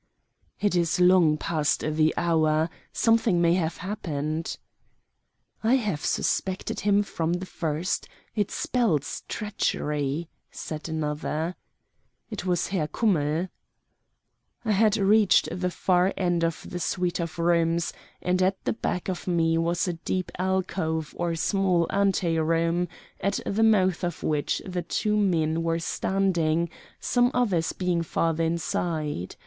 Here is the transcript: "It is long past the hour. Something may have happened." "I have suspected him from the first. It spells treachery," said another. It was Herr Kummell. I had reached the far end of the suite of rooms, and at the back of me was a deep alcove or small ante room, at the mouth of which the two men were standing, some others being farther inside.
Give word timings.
"It 0.59 0.75
is 0.75 0.99
long 0.99 1.37
past 1.37 1.81
the 1.81 2.11
hour. 2.17 2.71
Something 2.91 3.39
may 3.39 3.53
have 3.53 3.77
happened." 3.77 4.57
"I 5.63 5.75
have 5.75 6.03
suspected 6.03 6.79
him 6.79 7.03
from 7.03 7.33
the 7.33 7.45
first. 7.45 8.09
It 8.35 8.49
spells 8.49 9.21
treachery," 9.27 10.27
said 10.49 10.89
another. 10.89 11.55
It 12.31 12.47
was 12.47 12.69
Herr 12.69 12.87
Kummell. 12.87 13.49
I 14.65 14.71
had 14.71 14.97
reached 14.97 15.47
the 15.51 15.69
far 15.69 16.15
end 16.17 16.43
of 16.43 16.65
the 16.67 16.79
suite 16.79 17.19
of 17.19 17.37
rooms, 17.37 17.93
and 18.23 18.41
at 18.41 18.57
the 18.65 18.73
back 18.73 19.07
of 19.07 19.27
me 19.27 19.55
was 19.59 19.87
a 19.87 19.93
deep 19.93 20.31
alcove 20.39 21.13
or 21.15 21.35
small 21.35 21.85
ante 21.91 22.39
room, 22.39 22.87
at 23.19 23.39
the 23.45 23.61
mouth 23.61 24.03
of 24.03 24.23
which 24.23 24.63
the 24.65 24.81
two 24.81 25.15
men 25.15 25.61
were 25.61 25.77
standing, 25.77 26.71
some 26.99 27.29
others 27.35 27.71
being 27.73 28.01
farther 28.01 28.41
inside. 28.43 29.35